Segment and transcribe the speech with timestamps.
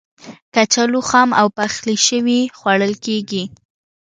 [0.53, 3.43] کچالو خام او پخلی شوی خوړل کېږي.